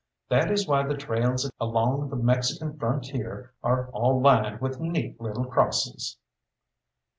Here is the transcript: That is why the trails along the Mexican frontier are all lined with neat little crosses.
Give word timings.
That 0.29 0.49
is 0.49 0.67
why 0.67 0.81
the 0.87 0.97
trails 0.97 1.51
along 1.59 2.09
the 2.09 2.15
Mexican 2.15 2.75
frontier 2.75 3.53
are 3.63 3.87
all 3.91 4.19
lined 4.19 4.59
with 4.59 4.79
neat 4.79 5.21
little 5.21 5.45
crosses. 5.45 6.17